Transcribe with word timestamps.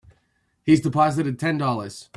He's 0.63 0.81
deposited 0.81 1.37
Ten 1.37 1.59
Dollars. 1.59 2.09